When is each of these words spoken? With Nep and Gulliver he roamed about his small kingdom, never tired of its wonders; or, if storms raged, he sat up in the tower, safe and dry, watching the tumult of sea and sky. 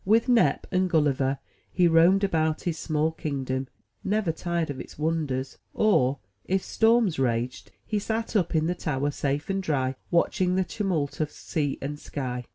With 0.03 0.27
Nep 0.27 0.65
and 0.71 0.89
Gulliver 0.89 1.37
he 1.71 1.87
roamed 1.87 2.23
about 2.23 2.61
his 2.63 2.75
small 2.79 3.11
kingdom, 3.11 3.67
never 4.03 4.31
tired 4.31 4.71
of 4.71 4.79
its 4.79 4.97
wonders; 4.97 5.59
or, 5.75 6.17
if 6.43 6.63
storms 6.63 7.19
raged, 7.19 7.69
he 7.85 7.99
sat 7.99 8.35
up 8.35 8.55
in 8.55 8.65
the 8.65 8.73
tower, 8.73 9.11
safe 9.11 9.47
and 9.51 9.61
dry, 9.61 9.93
watching 10.09 10.55
the 10.55 10.63
tumult 10.63 11.19
of 11.19 11.29
sea 11.29 11.77
and 11.83 11.99
sky. 11.99 12.45